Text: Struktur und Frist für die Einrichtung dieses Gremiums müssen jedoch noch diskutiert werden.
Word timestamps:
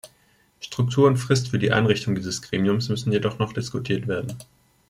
Struktur 0.61 1.05
und 1.07 1.17
Frist 1.17 1.49
für 1.49 1.59
die 1.59 1.71
Einrichtung 1.71 2.15
dieses 2.15 2.41
Gremiums 2.41 2.89
müssen 2.89 3.11
jedoch 3.11 3.37
noch 3.37 3.53
diskutiert 3.53 4.07
werden. 4.07 4.35